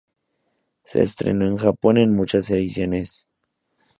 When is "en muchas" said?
1.99-2.49